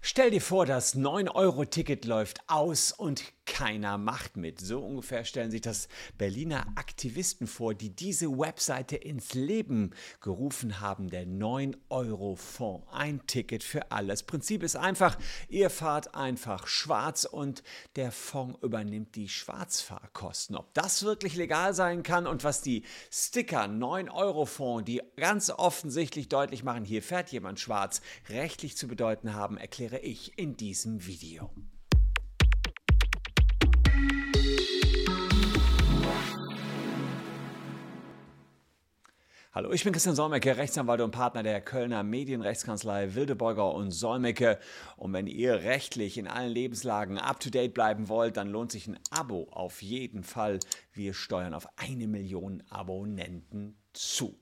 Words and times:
Stell 0.00 0.30
dir 0.30 0.40
vor, 0.40 0.64
das 0.64 0.96
9-Euro-Ticket 0.96 2.04
läuft 2.04 2.40
aus 2.46 2.92
und 2.92 3.32
keiner 3.48 3.98
macht 3.98 4.36
mit. 4.36 4.60
So 4.60 4.80
ungefähr 4.80 5.24
stellen 5.24 5.50
sich 5.50 5.62
das 5.62 5.88
Berliner 6.18 6.66
Aktivisten 6.76 7.46
vor, 7.46 7.74
die 7.74 7.90
diese 7.90 8.28
Webseite 8.38 8.94
ins 8.94 9.34
Leben 9.34 9.90
gerufen 10.20 10.80
haben. 10.80 11.08
Der 11.08 11.26
9-Euro-Fonds. 11.26 12.86
Ein 12.92 13.26
Ticket 13.26 13.64
für 13.64 13.90
alles. 13.90 14.22
Prinzip 14.22 14.62
ist 14.62 14.76
einfach, 14.76 15.18
ihr 15.48 15.70
fahrt 15.70 16.14
einfach 16.14 16.66
schwarz 16.66 17.24
und 17.24 17.62
der 17.96 18.12
Fonds 18.12 18.58
übernimmt 18.62 19.16
die 19.16 19.28
Schwarzfahrkosten. 19.28 20.54
Ob 20.54 20.72
das 20.74 21.02
wirklich 21.02 21.34
legal 21.34 21.74
sein 21.74 22.02
kann 22.02 22.26
und 22.26 22.44
was 22.44 22.60
die 22.60 22.84
Sticker 23.10 23.64
9-Euro-Fonds, 23.64 24.84
die 24.84 25.02
ganz 25.16 25.50
offensichtlich 25.50 26.28
deutlich 26.28 26.62
machen, 26.62 26.84
hier 26.84 27.02
fährt 27.02 27.32
jemand 27.32 27.58
schwarz, 27.58 28.02
rechtlich 28.28 28.76
zu 28.76 28.86
bedeuten 28.86 29.34
haben, 29.34 29.56
erkläre 29.88 30.02
ich 30.04 30.38
in 30.38 30.54
diesem 30.54 31.06
Video. 31.06 31.50
Hallo, 39.54 39.72
ich 39.72 39.82
bin 39.82 39.92
Christian 39.94 40.14
Solmecke, 40.14 40.58
Rechtsanwalt 40.58 41.00
und 41.00 41.10
Partner 41.10 41.42
der 41.42 41.62
Kölner 41.62 42.02
Medienrechtskanzlei 42.02 43.14
Wildeborger 43.14 43.72
und 43.72 43.90
Solmecke. 43.90 44.58
Und 44.98 45.14
wenn 45.14 45.26
ihr 45.26 45.62
rechtlich 45.62 46.18
in 46.18 46.28
allen 46.28 46.52
Lebenslagen 46.52 47.16
up-to-date 47.16 47.72
bleiben 47.72 48.08
wollt, 48.08 48.36
dann 48.36 48.50
lohnt 48.50 48.70
sich 48.70 48.86
ein 48.88 48.98
Abo 49.10 49.48
auf 49.50 49.80
jeden 49.80 50.22
Fall. 50.22 50.60
Wir 50.92 51.14
steuern 51.14 51.54
auf 51.54 51.66
eine 51.76 52.06
Million 52.06 52.62
Abonnenten 52.68 53.78
zu. 53.94 54.38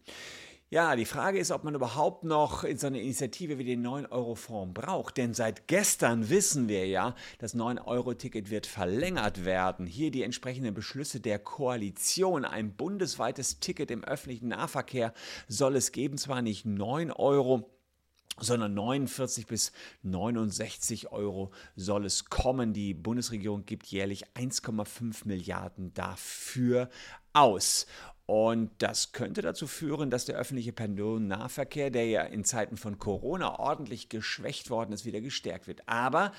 Ja, 0.69 0.97
die 0.97 1.05
Frage 1.05 1.38
ist, 1.38 1.52
ob 1.52 1.62
man 1.62 1.77
überhaupt 1.77 2.25
noch 2.25 2.65
so 2.75 2.88
eine 2.88 3.01
Initiative 3.01 3.56
wie 3.56 3.65
den 3.65 3.87
9-Euro-Fonds 3.87 4.75
braucht. 4.75 5.16
Denn 5.16 5.33
seit 5.33 5.69
gestern 5.69 6.29
wissen 6.29 6.69
wir 6.69 6.89
ja, 6.89 7.15
das 7.39 7.55
9-Euro-Ticket 7.55 8.51
wird 8.51 8.66
verlängert 8.66 9.45
werden. 9.45 9.86
Hier 9.86 10.11
die 10.11 10.25
entsprechenden 10.25 10.75
Beschlüsse 10.75 11.20
der 11.20 11.39
Koalition. 11.39 12.45
Ein 12.45 12.75
bundesweites 12.75 13.61
Ticket 13.61 13.92
im 13.92 14.03
öffentlichen 14.03 14.48
Nahverkehr 14.48 15.14
soll 15.47 15.77
es 15.77 15.92
geben, 15.92 16.19
zwar 16.19 16.42
nicht 16.42 16.67
9 16.67 17.12
Euro, 17.12 17.70
sondern 18.38 18.74
49 18.74 19.46
bis 19.46 19.72
69 20.02 21.10
Euro 21.12 21.52
soll 21.74 22.05
es 22.05 22.27
kommen. 22.27 22.72
Die 22.72 22.94
Bundesregierung 22.94 23.64
gibt 23.64 23.86
jährlich 23.86 24.27
1,5 24.34 25.27
Milliarden 25.27 25.94
dafür 25.94 26.91
aus. 27.33 27.86
Und 28.27 28.70
das 28.78 29.12
könnte 29.12 29.41
dazu 29.41 29.68
führen, 29.68 30.10
dass 30.10 30.24
der 30.24 30.36
öffentliche 30.36 30.72
Personennahverkehr, 30.72 31.91
der 31.91 32.06
ja 32.06 32.22
in 32.22 32.44
Zeiten 32.44 32.77
von 32.77 32.98
Corona 32.98 33.60
ordentlich 33.60 34.08
geschwächt 34.08 34.68
worden 34.68 34.92
ist, 34.92 35.05
wieder 35.05 35.20
gestärkt 35.20 35.68
wird. 35.68 35.88
Aber 35.88 36.33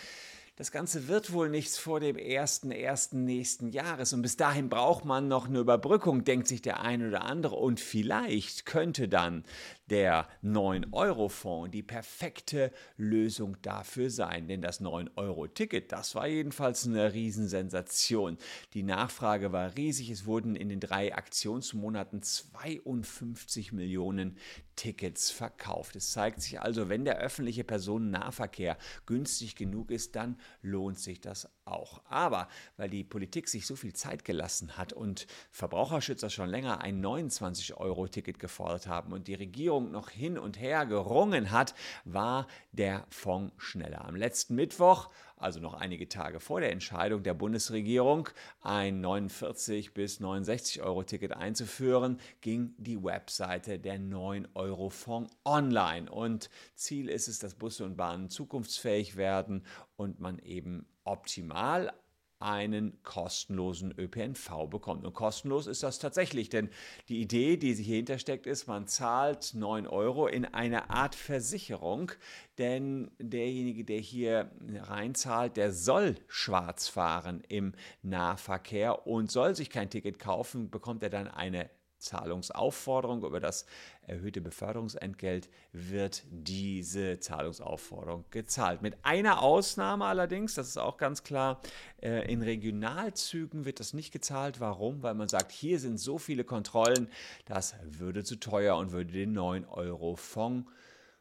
das 0.57 0.71
Ganze 0.71 1.07
wird 1.07 1.33
wohl 1.33 1.49
nichts 1.49 1.77
vor 1.77 1.99
dem 1.99 2.15
1.1. 2.15 3.15
nächsten 3.15 3.69
Jahres 3.69 4.11
und 4.13 4.23
bis 4.23 4.37
dahin 4.37 4.69
braucht 4.69 5.05
man 5.05 5.27
noch 5.27 5.47
eine 5.47 5.59
Überbrückung, 5.59 6.23
denkt 6.23 6.47
sich 6.47 6.63
der 6.63 6.81
eine 6.81 7.09
oder 7.09 7.25
andere. 7.25 7.55
Und 7.55 7.79
vielleicht 7.79 8.65
könnte 8.65 9.07
dann 9.07 9.43
der 9.91 10.27
9-Euro-Fonds 10.43 11.69
die 11.71 11.83
perfekte 11.83 12.71
Lösung 12.97 13.55
dafür 13.61 14.09
sein. 14.09 14.47
Denn 14.47 14.63
das 14.63 14.81
9-Euro-Ticket, 14.81 15.91
das 15.91 16.15
war 16.15 16.27
jedenfalls 16.27 16.87
eine 16.87 17.13
Riesensensation. 17.13 18.39
Die 18.73 18.81
Nachfrage 18.81 19.51
war 19.51 19.77
riesig. 19.77 20.09
Es 20.09 20.25
wurden 20.25 20.55
in 20.55 20.69
den 20.69 20.79
drei 20.79 21.13
Aktionsmonaten 21.13 22.23
52 22.23 23.73
Millionen 23.73 24.37
Tickets 24.77 25.29
verkauft. 25.31 25.97
Es 25.97 26.11
zeigt 26.11 26.41
sich 26.41 26.61
also, 26.61 26.87
wenn 26.87 27.03
der 27.03 27.17
öffentliche 27.17 27.65
Personennahverkehr 27.65 28.77
günstig 29.05 29.55
genug 29.55 29.91
ist, 29.91 30.15
dann 30.15 30.39
lohnt 30.61 30.99
sich 30.99 31.19
das 31.19 31.49
auch. 31.65 32.01
Aber 32.07 32.47
weil 32.77 32.89
die 32.89 33.03
Politik 33.03 33.49
sich 33.49 33.67
so 33.67 33.75
viel 33.75 33.93
Zeit 33.93 34.23
gelassen 34.23 34.77
hat 34.77 34.93
und 34.93 35.27
Verbraucherschützer 35.51 36.29
schon 36.29 36.49
länger 36.49 36.81
ein 36.81 37.03
29-Euro-Ticket 37.03 38.39
gefordert 38.39 38.87
haben 38.87 39.11
und 39.11 39.27
die 39.27 39.33
Regierung 39.33 39.91
noch 39.91 40.09
hin 40.09 40.37
und 40.37 40.59
her 40.59 40.85
gerungen 40.85 41.51
hat, 41.51 41.73
war 42.05 42.47
der 42.71 43.05
Fonds 43.09 43.53
schneller. 43.57 44.05
Am 44.05 44.15
letzten 44.15 44.55
Mittwoch 44.55 45.09
also 45.37 45.59
noch 45.59 45.75
einige 45.75 46.09
Tage 46.09 46.39
vor 46.39 46.59
der 46.59 46.71
Entscheidung 46.71 47.23
der 47.23 47.33
Bundesregierung, 47.33 48.29
ein 48.61 49.01
49 49.01 49.93
bis 49.93 50.19
69 50.19 50.81
Euro 50.81 51.03
Ticket 51.03 51.33
einzuführen, 51.33 52.19
ging 52.41 52.73
die 52.77 53.01
Webseite 53.03 53.79
der 53.79 53.99
9 53.99 54.47
Euro 54.55 54.89
Fonds 54.89 55.31
online. 55.45 56.11
Und 56.11 56.49
Ziel 56.75 57.09
ist 57.09 57.27
es, 57.27 57.39
dass 57.39 57.55
Busse 57.55 57.85
und 57.85 57.97
Bahnen 57.97 58.29
zukunftsfähig 58.29 59.15
werden 59.15 59.63
und 59.95 60.19
man 60.19 60.39
eben 60.39 60.87
optimal 61.03 61.93
einen 62.39 63.01
kostenlosen 63.03 63.93
ÖPNV 63.97 64.67
bekommt. 64.69 65.05
Und 65.05 65.13
kostenlos 65.13 65.67
ist 65.67 65.83
das 65.83 65.99
tatsächlich, 65.99 66.49
denn 66.49 66.69
die 67.09 67.21
Idee, 67.21 67.57
die 67.57 67.73
hier 67.73 67.97
hintersteckt, 67.97 68.45
ist, 68.45 68.67
man 68.67 68.87
zahlt 68.87 69.53
9 69.53 69.87
Euro 69.87 70.27
in 70.27 70.45
eine 70.45 70.89
Art 70.89 71.15
Versicherung, 71.15 72.11
denn 72.57 73.11
derjenige, 73.19 73.83
der 73.83 73.99
hier 73.99 74.51
reinzahlt, 74.83 75.57
der 75.57 75.71
soll 75.71 76.15
schwarz 76.27 76.87
fahren 76.87 77.41
im 77.47 77.73
Nahverkehr 78.03 79.07
und 79.07 79.31
soll 79.31 79.55
sich 79.55 79.69
kein 79.69 79.89
Ticket 79.89 80.19
kaufen, 80.19 80.69
bekommt 80.69 81.03
er 81.03 81.09
dann 81.09 81.27
eine 81.27 81.69
Zahlungsaufforderung 81.99 83.23
über 83.23 83.39
das 83.39 83.65
erhöhte 84.01 84.41
Beförderungsentgelt 84.41 85.49
wird 85.71 86.23
diese 86.29 87.19
Zahlungsaufforderung 87.19 88.25
gezahlt. 88.31 88.81
Mit 88.81 88.97
einer 89.03 89.41
Ausnahme 89.41 90.05
allerdings, 90.05 90.55
das 90.55 90.69
ist 90.69 90.77
auch 90.77 90.97
ganz 90.97 91.23
klar, 91.23 91.61
äh, 92.01 92.31
in 92.31 92.41
Regionalzügen 92.41 93.65
wird 93.65 93.79
das 93.79 93.93
nicht 93.93 94.11
gezahlt. 94.11 94.59
Warum? 94.59 95.03
Weil 95.03 95.15
man 95.15 95.27
sagt, 95.27 95.51
hier 95.51 95.79
sind 95.79 95.97
so 95.99 96.17
viele 96.17 96.43
Kontrollen, 96.43 97.09
das 97.45 97.75
würde 97.83 98.23
zu 98.23 98.37
teuer 98.37 98.77
und 98.77 98.91
würde 98.91 99.11
den 99.11 99.37
9-Euro-Fonds 99.37 100.69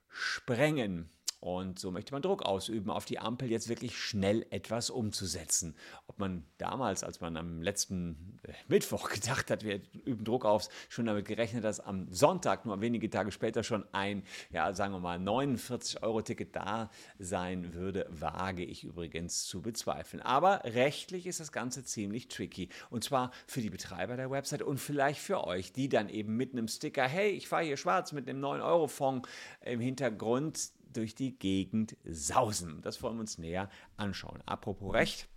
sprengen. 0.08 1.10
Und 1.46 1.78
so 1.78 1.92
möchte 1.92 2.12
man 2.12 2.22
Druck 2.22 2.42
ausüben, 2.42 2.90
auf 2.90 3.04
die 3.04 3.20
Ampel 3.20 3.48
jetzt 3.48 3.68
wirklich 3.68 3.96
schnell 3.96 4.44
etwas 4.50 4.90
umzusetzen. 4.90 5.76
Ob 6.08 6.18
man 6.18 6.44
damals, 6.58 7.04
als 7.04 7.20
man 7.20 7.36
am 7.36 7.62
letzten 7.62 8.40
äh, 8.42 8.52
Mittwoch 8.66 9.08
gedacht 9.14 9.48
hat, 9.52 9.62
wir 9.62 9.80
üben 10.04 10.24
Druck 10.24 10.44
aus, 10.44 10.70
schon 10.88 11.06
damit 11.06 11.24
gerechnet, 11.24 11.62
dass 11.62 11.78
am 11.78 12.12
Sonntag, 12.12 12.66
nur 12.66 12.80
wenige 12.80 13.08
Tage 13.10 13.30
später, 13.30 13.62
schon 13.62 13.84
ein, 13.92 14.24
ja, 14.50 14.74
sagen 14.74 14.92
wir 14.92 14.98
mal, 14.98 15.20
49-Euro-Ticket 15.20 16.56
da 16.56 16.90
sein 17.20 17.74
würde, 17.74 18.08
wage 18.10 18.64
ich 18.64 18.82
übrigens 18.82 19.44
zu 19.44 19.62
bezweifeln. 19.62 20.24
Aber 20.24 20.62
rechtlich 20.64 21.28
ist 21.28 21.38
das 21.38 21.52
Ganze 21.52 21.84
ziemlich 21.84 22.26
tricky. 22.26 22.70
Und 22.90 23.04
zwar 23.04 23.30
für 23.46 23.60
die 23.60 23.70
Betreiber 23.70 24.16
der 24.16 24.32
Website 24.32 24.62
und 24.62 24.78
vielleicht 24.78 25.20
für 25.20 25.46
euch, 25.46 25.72
die 25.72 25.88
dann 25.88 26.08
eben 26.08 26.36
mit 26.36 26.54
einem 26.54 26.66
Sticker, 26.66 27.06
hey, 27.06 27.30
ich 27.30 27.46
fahre 27.46 27.62
hier 27.62 27.76
schwarz 27.76 28.10
mit 28.10 28.28
einem 28.28 28.44
9-Euro-Fonds 28.44 29.28
im 29.60 29.78
Hintergrund 29.78 30.72
durch 30.96 31.14
die 31.14 31.38
Gegend 31.38 31.96
sausen. 32.04 32.80
Das 32.82 33.02
wollen 33.02 33.16
wir 33.16 33.20
uns 33.20 33.38
näher 33.38 33.68
anschauen. 33.96 34.42
Apropos 34.46 34.92
Recht. 34.94 35.28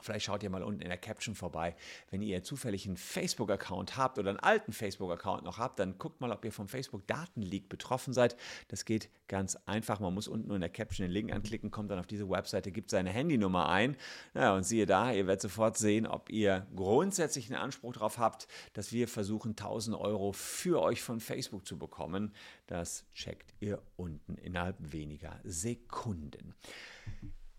Vielleicht 0.00 0.26
schaut 0.26 0.42
ihr 0.42 0.50
mal 0.50 0.62
unten 0.62 0.82
in 0.82 0.88
der 0.88 0.98
Caption 0.98 1.34
vorbei. 1.34 1.76
Wenn 2.10 2.22
ihr 2.22 2.42
zufällig 2.42 2.86
einen 2.86 2.96
Facebook-Account 2.96 3.96
habt 3.96 4.18
oder 4.18 4.30
einen 4.30 4.40
alten 4.40 4.72
Facebook-Account 4.72 5.44
noch 5.44 5.58
habt, 5.58 5.78
dann 5.78 5.98
guckt 5.98 6.20
mal, 6.20 6.30
ob 6.30 6.44
ihr 6.44 6.52
vom 6.52 6.68
Facebook-Datenleak 6.68 7.68
betroffen 7.68 8.12
seid. 8.12 8.36
Das 8.68 8.84
geht 8.84 9.08
ganz 9.28 9.56
einfach. 9.66 10.00
Man 10.00 10.12
muss 10.12 10.28
unten 10.28 10.50
in 10.50 10.60
der 10.60 10.70
Caption 10.70 11.06
den 11.06 11.12
Link 11.12 11.32
anklicken, 11.32 11.70
kommt 11.70 11.90
dann 11.90 11.98
auf 11.98 12.06
diese 12.06 12.28
Webseite, 12.28 12.72
gibt 12.72 12.90
seine 12.90 13.10
Handynummer 13.10 13.68
ein. 13.68 13.96
Naja, 14.34 14.54
und 14.54 14.64
siehe 14.64 14.86
da, 14.86 15.12
ihr 15.12 15.26
werdet 15.26 15.42
sofort 15.42 15.78
sehen, 15.78 16.06
ob 16.06 16.30
ihr 16.30 16.66
grundsätzlich 16.74 17.46
einen 17.46 17.62
Anspruch 17.62 17.94
darauf 17.94 18.18
habt, 18.18 18.48
dass 18.72 18.92
wir 18.92 19.08
versuchen, 19.08 19.50
1000 19.50 19.96
Euro 19.96 20.32
für 20.32 20.82
euch 20.82 21.02
von 21.02 21.20
Facebook 21.20 21.66
zu 21.66 21.78
bekommen. 21.78 22.34
Das 22.66 23.04
checkt 23.14 23.54
ihr 23.60 23.82
unten 23.96 24.36
innerhalb 24.36 24.76
weniger 24.80 25.40
Sekunden. 25.44 26.54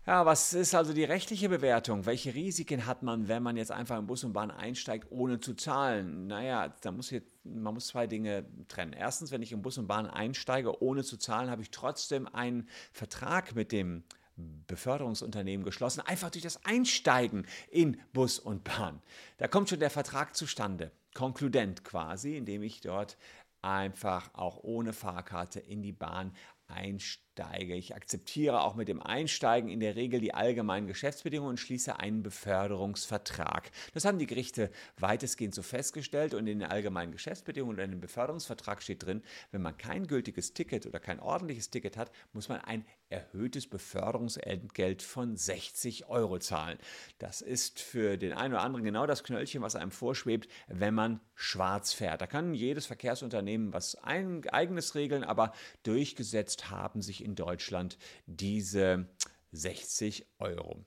Ja, 0.06 0.24
was 0.24 0.52
ist 0.52 0.72
also 0.72 0.92
die 0.92 1.02
rechtliche 1.02 1.48
Bewertung? 1.48 2.06
Welche 2.06 2.32
Risiken 2.32 2.86
hat 2.86 3.02
man, 3.02 3.26
wenn 3.26 3.42
man 3.42 3.56
jetzt 3.56 3.72
einfach 3.72 3.98
in 3.98 4.06
Bus 4.06 4.22
und 4.22 4.32
Bahn 4.32 4.52
einsteigt, 4.52 5.10
ohne 5.10 5.40
zu 5.40 5.54
zahlen? 5.54 6.28
Naja, 6.28 6.72
da 6.82 6.92
muss 6.92 7.10
jetzt, 7.10 7.28
man 7.42 7.74
muss 7.74 7.88
zwei 7.88 8.06
Dinge 8.06 8.46
trennen. 8.68 8.92
Erstens, 8.92 9.32
wenn 9.32 9.42
ich 9.42 9.50
in 9.50 9.62
Bus 9.62 9.78
und 9.78 9.88
Bahn 9.88 10.06
einsteige, 10.06 10.80
ohne 10.80 11.02
zu 11.02 11.16
zahlen, 11.16 11.50
habe 11.50 11.62
ich 11.62 11.72
trotzdem 11.72 12.28
einen 12.32 12.68
Vertrag 12.92 13.56
mit 13.56 13.72
dem 13.72 14.04
Beförderungsunternehmen 14.36 15.64
geschlossen, 15.64 16.02
einfach 16.02 16.30
durch 16.30 16.44
das 16.44 16.64
Einsteigen 16.64 17.44
in 17.68 18.00
Bus 18.12 18.38
und 18.38 18.62
Bahn. 18.62 19.02
Da 19.38 19.48
kommt 19.48 19.70
schon 19.70 19.80
der 19.80 19.90
Vertrag 19.90 20.36
zustande, 20.36 20.92
konkludent 21.14 21.82
quasi, 21.82 22.36
indem 22.36 22.62
ich 22.62 22.80
dort 22.80 23.16
einfach 23.60 24.32
auch 24.34 24.62
ohne 24.62 24.92
Fahrkarte 24.92 25.58
in 25.58 25.82
die 25.82 25.92
Bahn 25.92 26.32
einsteige 26.68 27.25
einsteige. 27.36 27.74
Ich 27.74 27.94
akzeptiere 27.94 28.62
auch 28.62 28.74
mit 28.74 28.88
dem 28.88 29.02
Einsteigen 29.02 29.68
in 29.68 29.80
der 29.80 29.96
Regel 29.96 30.20
die 30.20 30.34
allgemeinen 30.34 30.86
Geschäftsbedingungen 30.86 31.50
und 31.50 31.60
schließe 31.60 31.98
einen 31.98 32.22
Beförderungsvertrag. 32.22 33.70
Das 33.94 34.04
haben 34.04 34.18
die 34.18 34.26
Gerichte 34.26 34.70
weitestgehend 34.98 35.54
so 35.54 35.62
festgestellt 35.62 36.34
und 36.34 36.46
in 36.46 36.60
den 36.60 36.68
allgemeinen 36.68 37.12
Geschäftsbedingungen 37.12 37.76
oder 37.76 37.84
in 37.84 37.90
dem 37.90 38.00
Beförderungsvertrag 38.00 38.82
steht 38.82 39.04
drin, 39.04 39.22
wenn 39.50 39.62
man 39.62 39.76
kein 39.76 40.06
gültiges 40.06 40.54
Ticket 40.54 40.86
oder 40.86 41.00
kein 41.00 41.20
ordentliches 41.20 41.70
Ticket 41.70 41.96
hat, 41.96 42.10
muss 42.32 42.48
man 42.48 42.60
ein 42.60 42.84
erhöhtes 43.08 43.68
Beförderungsentgelt 43.68 45.02
von 45.02 45.36
60 45.36 46.08
Euro 46.08 46.38
zahlen. 46.38 46.78
Das 47.18 47.40
ist 47.40 47.80
für 47.80 48.16
den 48.16 48.32
einen 48.32 48.54
oder 48.54 48.62
anderen 48.62 48.84
genau 48.84 49.06
das 49.06 49.22
Knöllchen, 49.22 49.62
was 49.62 49.76
einem 49.76 49.92
vorschwebt, 49.92 50.48
wenn 50.66 50.94
man 50.94 51.20
schwarz 51.34 51.92
fährt. 51.92 52.20
Da 52.20 52.26
kann 52.26 52.54
jedes 52.54 52.86
Verkehrsunternehmen 52.86 53.72
was 53.72 53.96
eigenes 54.02 54.94
regeln, 54.94 55.22
aber 55.22 55.52
durchgesetzt 55.84 56.70
haben 56.70 57.02
sich 57.02 57.22
in 57.26 57.34
Deutschland 57.34 57.98
diese 58.26 59.08
60 59.52 60.26
Euro. 60.38 60.86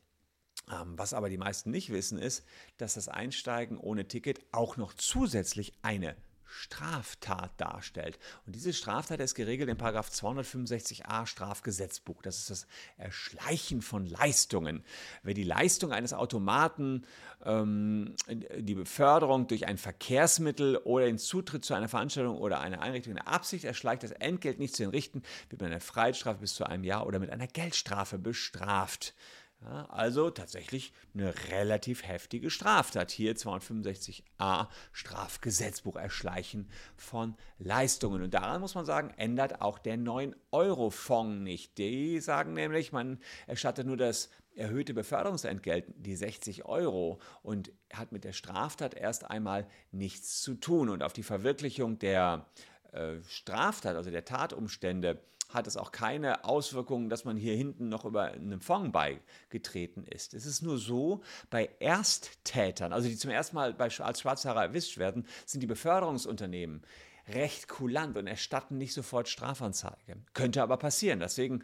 Ähm, 0.71 0.97
was 0.97 1.13
aber 1.13 1.29
die 1.29 1.37
meisten 1.37 1.69
nicht 1.69 1.91
wissen, 1.91 2.17
ist, 2.17 2.45
dass 2.77 2.95
das 2.95 3.07
Einsteigen 3.07 3.77
ohne 3.77 4.07
Ticket 4.07 4.39
auch 4.51 4.77
noch 4.77 4.93
zusätzlich 4.93 5.73
eine 5.81 6.15
Straftat 6.49 7.51
darstellt. 7.57 8.17
Und 8.45 8.55
diese 8.55 8.73
Straftat 8.73 9.19
ist 9.19 9.35
geregelt 9.35 9.69
in 9.69 9.77
265a 9.77 11.25
Strafgesetzbuch. 11.25 12.21
Das 12.23 12.37
ist 12.37 12.49
das 12.49 12.67
Erschleichen 12.97 13.81
von 13.81 14.05
Leistungen. 14.05 14.83
Wer 15.21 15.35
die 15.35 15.43
Leistung 15.43 15.91
eines 15.91 16.13
Automaten, 16.13 17.05
ähm, 17.45 18.15
die 18.27 18.75
Beförderung 18.75 19.47
durch 19.47 19.67
ein 19.67 19.77
Verkehrsmittel 19.77 20.77
oder 20.77 21.05
den 21.05 21.19
Zutritt 21.19 21.63
zu 21.63 21.75
einer 21.75 21.87
Veranstaltung 21.87 22.37
oder 22.37 22.59
einer 22.59 22.81
Einrichtung 22.81 23.11
in 23.11 23.17
der 23.17 23.27
Absicht 23.27 23.63
erschleicht, 23.63 24.03
das 24.03 24.11
Entgelt 24.11 24.59
nicht 24.59 24.75
zu 24.75 24.83
entrichten, 24.83 25.21
wird 25.49 25.61
mit 25.61 25.71
einer 25.71 25.81
Freiheitsstrafe 25.81 26.39
bis 26.39 26.55
zu 26.55 26.65
einem 26.65 26.83
Jahr 26.83 27.05
oder 27.05 27.19
mit 27.19 27.29
einer 27.29 27.47
Geldstrafe 27.47 28.17
bestraft. 28.17 29.13
Ja, 29.61 29.87
also 29.89 30.29
tatsächlich 30.29 30.93
eine 31.13 31.33
relativ 31.49 32.07
heftige 32.07 32.49
Straftat. 32.49 33.11
Hier 33.11 33.35
265a 33.35 34.67
Strafgesetzbuch 34.93 35.97
Erschleichen 35.97 36.69
von 36.95 37.35
Leistungen. 37.57 38.21
Und 38.21 38.33
daran 38.33 38.61
muss 38.61 38.75
man 38.75 38.85
sagen, 38.85 39.13
ändert 39.17 39.61
auch 39.61 39.77
der 39.77 39.97
9-Euro-Fonds 39.97 41.43
nicht. 41.43 41.77
Die 41.77 42.21
sagen 42.21 42.53
nämlich, 42.53 42.93
man 42.93 43.19
erstattet 43.47 43.85
nur 43.85 43.97
das 43.97 44.29
erhöhte 44.55 44.93
Beförderungsentgelt, 44.93 45.85
die 45.97 46.15
60 46.15 46.65
Euro, 46.65 47.19
und 47.43 47.71
hat 47.93 48.13
mit 48.13 48.23
der 48.23 48.33
Straftat 48.33 48.93
erst 48.93 49.25
einmal 49.25 49.67
nichts 49.91 50.41
zu 50.41 50.55
tun. 50.55 50.87
Und 50.87 51.03
auf 51.03 51.11
die 51.11 51.23
Verwirklichung 51.23 51.99
der 51.99 52.45
äh, 52.93 53.15
Straftat, 53.27 53.97
also 53.97 54.09
der 54.09 54.23
Tatumstände, 54.23 55.21
hat 55.49 55.67
es 55.67 55.77
auch 55.77 55.91
keine 55.91 56.45
Auswirkungen, 56.45 57.09
dass 57.09 57.25
man 57.25 57.35
hier 57.35 57.55
hinten 57.55 57.89
noch 57.89 58.05
über 58.05 58.25
einen 58.25 58.61
Fonds 58.61 58.91
beigetreten 58.91 60.05
ist. 60.05 60.33
Es 60.33 60.45
ist 60.45 60.61
nur 60.61 60.77
so, 60.77 61.21
bei 61.49 61.69
Ersttätern, 61.79 62.93
also 62.93 63.07
die 63.09 63.17
zum 63.17 63.31
ersten 63.31 63.55
Mal 63.55 63.73
bei, 63.73 63.89
als 63.99 64.21
Schwarzfahrer 64.21 64.61
erwischt 64.63 64.97
werden, 64.97 65.25
sind 65.45 65.61
die 65.61 65.67
Beförderungsunternehmen 65.67 66.83
recht 67.27 67.67
kulant 67.67 68.17
und 68.17 68.27
erstatten 68.27 68.77
nicht 68.77 68.93
sofort 68.93 69.27
Strafanzeige. 69.27 70.17
Könnte 70.33 70.63
aber 70.63 70.77
passieren. 70.77 71.19
Deswegen 71.19 71.63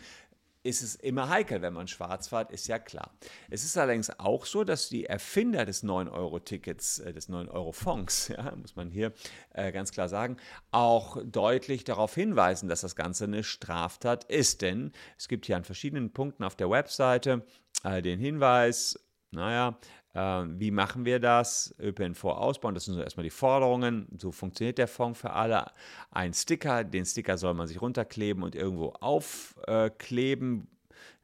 ist 0.66 0.82
es 0.82 0.96
immer 0.96 1.30
heikel, 1.30 1.62
wenn 1.62 1.74
man 1.74 1.88
schwarz 1.88 2.28
fährt, 2.28 2.52
ist 2.52 2.68
ja 2.68 2.80
klar. 2.80 3.12
Es 3.50 3.64
ist 3.64 3.78
allerdings 3.78 4.20
auch 4.20 4.46
so, 4.46 4.64
dass 4.64 4.90
die 4.90 5.06
Erfinder 5.06 5.64
des 5.64 5.84
9-Euro-Tickets, 5.84 7.00
äh, 7.00 7.14
des 7.14 7.30
9-Euro-Fonds, 7.30 8.28
ja, 8.36 8.56
muss 8.56 8.76
man 8.76 8.90
hier 8.90 9.14
äh, 9.54 9.72
ganz 9.72 9.92
klar 9.92 10.10
sagen, 10.10 10.38
auch 10.72 11.18
deutlich 11.24 11.84
darauf 11.84 12.16
hinweisen, 12.16 12.68
dass 12.68 12.82
das 12.82 12.96
Ganze 12.96 13.26
eine 13.26 13.44
Straftat 13.44 14.24
ist. 14.26 14.64
Denn 14.64 14.92
es 15.18 15.28
gibt 15.28 15.46
hier 15.46 15.56
an 15.56 15.64
verschiedenen 15.64 16.12
Punkten 16.12 16.44
auf 16.44 16.56
der 16.56 16.70
Webseite 16.70 17.46
äh, 17.84 18.02
den 18.02 18.20
Hinweis, 18.20 19.00
naja, 19.32 19.78
wie 20.16 20.72
machen 20.72 21.04
wir 21.04 21.20
das? 21.20 21.76
ÖPNV 21.78 22.24
ausbauen, 22.24 22.74
das 22.74 22.86
sind 22.86 22.94
so 22.94 23.02
erstmal 23.02 23.26
die 23.26 23.30
Forderungen. 23.30 24.08
So 24.18 24.32
funktioniert 24.32 24.78
der 24.78 24.88
Fonds 24.88 25.20
für 25.20 25.32
alle. 25.32 25.66
Ein 26.10 26.34
Sticker, 26.34 26.86
den 26.86 27.06
Sticker 27.06 27.38
soll 27.38 27.54
man 27.54 27.68
sich 27.68 27.82
runterkleben 27.82 28.42
und 28.42 28.56
irgendwo 28.56 28.94
aufkleben, 29.02 30.70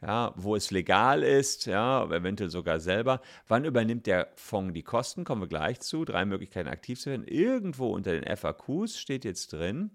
ja, 0.01 0.33
wo 0.35 0.57
es 0.57 0.71
legal 0.71 1.23
ist, 1.23 1.67
ja, 1.67 2.03
eventuell 2.05 2.49
sogar 2.49 2.81
selber. 2.81 3.21
Wann 3.47 3.63
übernimmt 3.63 4.07
der 4.07 4.29
Fonds 4.35 4.73
die 4.73 4.83
Kosten? 4.83 5.23
Kommen 5.23 5.41
wir 5.41 5.47
gleich 5.47 5.79
zu. 5.79 6.03
Drei 6.03 6.25
Möglichkeiten 6.25 6.67
aktiv 6.67 6.99
zu 6.99 7.11
werden. 7.11 7.25
Irgendwo 7.25 7.93
unter 7.93 8.11
den 8.11 8.35
FAQs 8.35 8.99
steht 8.99 9.23
jetzt 9.23 9.53
drin, 9.53 9.91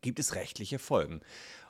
gibt 0.00 0.18
es 0.18 0.34
rechtliche 0.34 0.80
Folgen. 0.80 1.20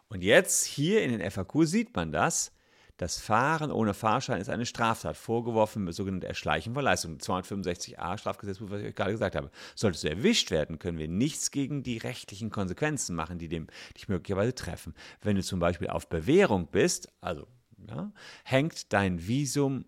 Und 0.08 0.22
jetzt 0.22 0.64
hier 0.64 1.02
in 1.02 1.10
den 1.10 1.30
FAQ 1.30 1.64
sieht 1.64 1.94
man 1.94 2.10
das. 2.10 2.52
Das 2.96 3.19
Fahren 3.19 3.70
ohne 3.70 3.93
Fahrschein 3.93 4.40
ist 4.40 4.48
eine 4.48 4.64
Straftat, 4.64 5.16
vorgeworfen 5.16 5.84
mit 5.84 5.94
sogenannter 5.94 6.28
Erschleichen 6.28 6.72
von 6.72 6.82
Leistung. 6.82 7.19
265a 7.19 8.16
Strafgesetzbuch, 8.16 8.70
was 8.70 8.81
ich 8.81 8.87
euch 8.87 8.94
gerade 8.94 9.12
gesagt 9.12 9.37
habe. 9.37 9.50
Solltest 9.75 10.04
du 10.04 10.08
erwischt 10.08 10.50
werden, 10.50 10.78
können 10.78 10.98
wir 10.98 11.08
nichts 11.08 11.50
gegen 11.50 11.82
die 11.82 11.98
rechtlichen 11.98 12.50
Konsequenzen 12.50 13.14
machen, 13.14 13.38
die 13.38 13.48
dem, 13.48 13.66
dich 13.96 14.08
möglicherweise 14.08 14.54
treffen. 14.54 14.94
Wenn 15.20 15.37
du 15.37 15.43
zum 15.43 15.60
Beispiel 15.60 15.88
auf 15.88 16.08
Bewährung 16.08 16.69
bist, 16.69 17.08
also 17.20 17.46
ja, 17.87 18.12
hängt 18.44 18.93
dein 18.94 19.26
Visum 19.26 19.84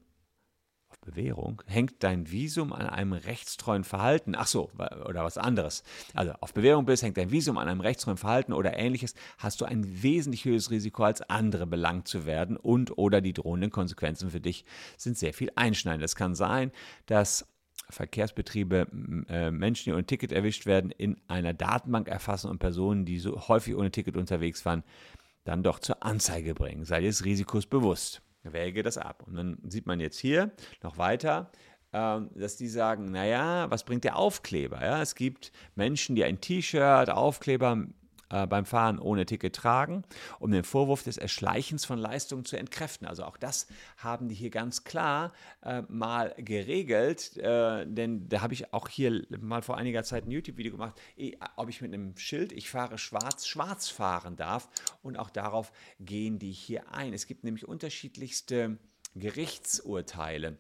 Bewährung, 1.08 1.62
hängt 1.66 2.02
dein 2.02 2.30
Visum 2.30 2.72
an 2.72 2.86
einem 2.86 3.12
rechtstreuen 3.12 3.84
Verhalten, 3.84 4.34
ach 4.36 4.46
so, 4.46 4.70
oder 5.06 5.24
was 5.24 5.38
anderes. 5.38 5.82
Also 6.14 6.32
auf 6.40 6.52
Bewährung 6.52 6.84
bist, 6.84 7.02
hängt 7.02 7.16
dein 7.16 7.30
Visum 7.30 7.56
an 7.56 7.68
einem 7.68 7.80
rechtstreuen 7.80 8.18
Verhalten 8.18 8.52
oder 8.52 8.76
ähnliches, 8.76 9.14
hast 9.38 9.60
du 9.60 9.64
ein 9.64 10.02
wesentlich 10.02 10.44
höheres 10.44 10.70
Risiko 10.70 11.04
als 11.04 11.22
andere 11.22 11.66
belangt 11.66 12.08
zu 12.08 12.26
werden 12.26 12.56
und 12.56 12.98
oder 12.98 13.20
die 13.20 13.32
drohenden 13.32 13.70
Konsequenzen 13.70 14.30
für 14.30 14.40
dich 14.40 14.64
sind 14.96 15.16
sehr 15.16 15.32
viel 15.32 15.50
einschneidend. 15.56 16.04
Es 16.04 16.16
kann 16.16 16.34
sein, 16.34 16.72
dass 17.06 17.46
Verkehrsbetriebe 17.90 18.86
äh, 19.28 19.50
Menschen, 19.50 19.84
die 19.84 19.92
ohne 19.94 20.04
Ticket 20.04 20.32
erwischt 20.32 20.66
werden, 20.66 20.90
in 20.90 21.16
einer 21.26 21.54
Datenbank 21.54 22.08
erfassen 22.08 22.50
und 22.50 22.58
Personen, 22.58 23.06
die 23.06 23.18
so 23.18 23.48
häufig 23.48 23.74
ohne 23.74 23.90
Ticket 23.90 24.16
unterwegs 24.16 24.66
waren, 24.66 24.84
dann 25.44 25.62
doch 25.62 25.78
zur 25.78 26.02
Anzeige 26.02 26.54
bringen. 26.54 26.84
Sei 26.84 27.00
dir 27.00 27.06
des 27.06 27.24
Risikos 27.24 27.64
bewusst 27.64 28.20
wäge 28.52 28.82
das 28.82 28.98
ab. 28.98 29.24
Und 29.26 29.36
dann 29.36 29.58
sieht 29.68 29.86
man 29.86 30.00
jetzt 30.00 30.18
hier 30.18 30.52
noch 30.82 30.98
weiter, 30.98 31.50
ähm, 31.92 32.30
dass 32.34 32.56
die 32.56 32.68
sagen, 32.68 33.10
naja, 33.10 33.70
was 33.70 33.84
bringt 33.84 34.04
der 34.04 34.16
Aufkleber? 34.16 34.80
Ja, 34.82 35.00
es 35.00 35.14
gibt 35.14 35.52
Menschen, 35.74 36.16
die 36.16 36.24
ein 36.24 36.40
T-Shirt, 36.40 37.10
Aufkleber 37.10 37.86
äh, 38.30 38.46
beim 38.46 38.66
Fahren 38.66 38.98
ohne 38.98 39.24
Ticket 39.26 39.56
tragen, 39.56 40.02
um 40.38 40.50
den 40.50 40.64
Vorwurf 40.64 41.02
des 41.02 41.16
Erschleichens 41.16 41.84
von 41.84 41.98
Leistungen 41.98 42.44
zu 42.44 42.56
entkräften. 42.56 43.06
Also 43.06 43.24
auch 43.24 43.36
das 43.36 43.66
haben 43.96 44.28
die 44.28 44.34
hier 44.34 44.50
ganz 44.50 44.84
klar 44.84 45.32
äh, 45.62 45.82
mal 45.88 46.34
geregelt, 46.36 47.36
äh, 47.38 47.86
denn 47.86 48.28
da 48.28 48.42
habe 48.42 48.54
ich 48.54 48.72
auch 48.72 48.88
hier 48.88 49.24
mal 49.40 49.62
vor 49.62 49.76
einiger 49.76 50.04
Zeit 50.04 50.26
ein 50.26 50.30
YouTube-Video 50.30 50.72
gemacht, 50.72 51.00
ob 51.56 51.68
ich 51.68 51.80
mit 51.80 51.94
einem 51.94 52.16
Schild, 52.16 52.52
ich 52.52 52.68
fahre 52.68 52.98
schwarz, 52.98 53.46
schwarz 53.46 53.88
fahren 53.88 54.36
darf 54.36 54.68
und 55.02 55.18
auch 55.18 55.30
darauf 55.30 55.72
gehen 56.00 56.38
die 56.38 56.52
hier 56.52 56.92
ein. 56.92 57.12
Es 57.12 57.26
gibt 57.26 57.44
nämlich 57.44 57.66
unterschiedlichste 57.66 58.78
Gerichtsurteile 59.14 60.58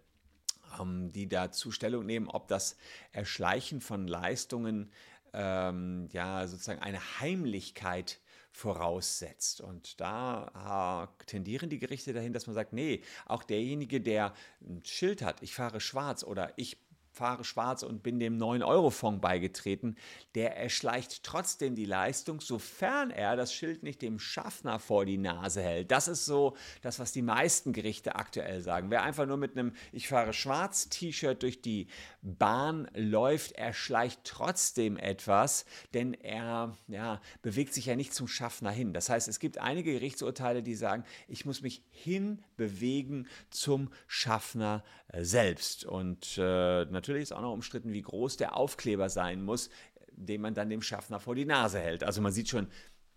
ähm, 0.80 1.12
die 1.12 1.28
dazu 1.28 1.70
Stellung 1.70 2.06
nehmen, 2.06 2.28
ob 2.28 2.48
das 2.48 2.76
Erschleichen 3.12 3.80
von 3.80 4.06
Leistungen 4.06 4.90
ähm, 5.32 6.08
ja 6.12 6.46
sozusagen 6.46 6.80
eine 6.80 7.20
Heimlichkeit 7.20 8.20
voraussetzt. 8.50 9.60
Und 9.60 10.00
da 10.00 11.08
tendieren 11.26 11.70
die 11.70 11.78
Gerichte 11.78 12.12
dahin, 12.12 12.32
dass 12.32 12.46
man 12.46 12.54
sagt, 12.54 12.72
nee, 12.72 13.02
auch 13.26 13.44
derjenige, 13.44 14.00
der 14.00 14.34
ein 14.60 14.82
Schild 14.84 15.22
hat, 15.22 15.42
ich 15.42 15.54
fahre 15.54 15.80
schwarz 15.80 16.24
oder 16.24 16.52
ich 16.56 16.78
fahre 17.18 17.44
schwarz 17.44 17.82
und 17.82 18.02
bin 18.02 18.20
dem 18.20 18.38
9-Euro-Fonds 18.38 19.20
beigetreten, 19.20 19.96
der 20.34 20.56
erschleicht 20.56 21.24
trotzdem 21.24 21.74
die 21.74 21.84
Leistung, 21.84 22.40
sofern 22.40 23.10
er 23.10 23.36
das 23.36 23.52
Schild 23.52 23.82
nicht 23.82 24.02
dem 24.02 24.20
Schaffner 24.20 24.78
vor 24.78 25.04
die 25.04 25.18
Nase 25.18 25.60
hält. 25.60 25.90
Das 25.90 26.06
ist 26.06 26.24
so 26.24 26.56
das, 26.80 26.98
was 27.00 27.12
die 27.12 27.22
meisten 27.22 27.72
Gerichte 27.72 28.14
aktuell 28.14 28.62
sagen. 28.62 28.90
Wer 28.90 29.02
einfach 29.02 29.26
nur 29.26 29.36
mit 29.36 29.58
einem 29.58 29.72
Ich 29.92 30.08
fahre 30.08 30.32
schwarz 30.32 30.88
T-Shirt 30.88 31.42
durch 31.42 31.60
die 31.60 31.88
Bahn 32.22 32.88
läuft, 32.94 33.52
erschleicht 33.52 34.20
trotzdem 34.22 34.96
etwas, 34.96 35.64
denn 35.94 36.14
er 36.14 36.76
ja, 36.86 37.20
bewegt 37.42 37.74
sich 37.74 37.86
ja 37.86 37.96
nicht 37.96 38.14
zum 38.14 38.28
Schaffner 38.28 38.70
hin. 38.70 38.92
Das 38.92 39.08
heißt, 39.08 39.26
es 39.26 39.40
gibt 39.40 39.58
einige 39.58 39.92
Gerichtsurteile, 39.92 40.62
die 40.62 40.76
sagen, 40.76 41.04
ich 41.26 41.44
muss 41.44 41.62
mich 41.62 41.82
hinbewegen 41.90 43.26
zum 43.50 43.90
Schaffner 44.06 44.84
selbst. 45.16 45.84
Und 45.84 46.36
äh, 46.38 46.84
natürlich 46.84 47.07
natürlich 47.08 47.22
ist 47.22 47.32
auch 47.32 47.40
noch 47.40 47.52
umstritten, 47.52 47.92
wie 47.92 48.02
groß 48.02 48.36
der 48.36 48.56
Aufkleber 48.56 49.08
sein 49.08 49.42
muss, 49.42 49.70
den 50.12 50.42
man 50.42 50.52
dann 50.52 50.68
dem 50.68 50.82
Schaffner 50.82 51.20
vor 51.20 51.34
die 51.34 51.46
Nase 51.46 51.78
hält. 51.78 52.04
Also 52.04 52.20
man 52.20 52.32
sieht 52.32 52.48
schon, 52.48 52.68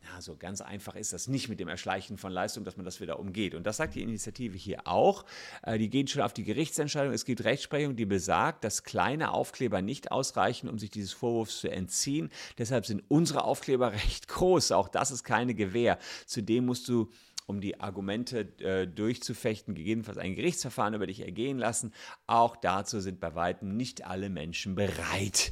ja, 0.04 0.22
so 0.22 0.36
ganz 0.36 0.62
einfach 0.62 0.96
ist 0.96 1.14
das 1.14 1.28
nicht 1.28 1.50
mit 1.50 1.60
dem 1.60 1.68
Erschleichen 1.68 2.18
von 2.18 2.32
Leistung, 2.32 2.64
dass 2.64 2.78
man 2.78 2.86
das 2.86 3.02
wieder 3.02 3.20
umgeht. 3.20 3.54
Und 3.54 3.68
das 3.68 3.78
sagt 3.78 3.96
die 3.96 4.02
Initiative 4.02 4.58
hier 4.58 4.88
auch. 4.88 5.26
Äh, 5.62 5.78
die 5.78 5.90
gehen 5.90 6.08
schon 6.08 6.22
auf 6.22 6.34
die 6.34 6.44
Gerichtsentscheidung. 6.44 7.14
Es 7.14 7.26
gibt 7.26 7.44
Rechtsprechung, 7.44 7.96
die 7.96 8.06
besagt, 8.06 8.64
dass 8.64 8.84
kleine 8.84 9.32
Aufkleber 9.32 9.82
nicht 9.82 10.12
ausreichen, 10.12 10.70
um 10.70 10.80
sich 10.80 10.90
dieses 10.90 11.12
Vorwurfs 11.12 11.60
zu 11.60 11.70
entziehen. 11.70 12.32
Deshalb 12.58 12.86
sind 12.86 13.04
unsere 13.10 13.44
Aufkleber 13.44 13.92
recht 13.94 14.28
groß. 14.28 14.72
Auch 14.72 14.88
das 14.88 15.12
ist 15.12 15.24
keine 15.24 15.54
Gewähr. 15.54 16.00
Zudem 16.26 16.66
musst 16.66 16.88
du 16.88 17.10
um 17.46 17.62
die 17.62 17.80
Argumente 17.80 18.40
äh, 18.60 18.88
durchzufechten, 18.88 19.76
gegebenenfalls 19.76 20.18
ein 20.18 20.36
Gerichtsverfahren 20.36 20.94
über 20.94 21.08
dich 21.08 21.22
ergehen 21.22 21.58
lassen. 21.58 21.94
Auch 22.28 22.56
dazu 22.56 23.00
sind 23.00 23.20
bei 23.20 23.36
weitem 23.36 23.76
nicht 23.76 24.06
alle 24.06 24.30
Menschen 24.30 24.76
bereit. 24.76 25.52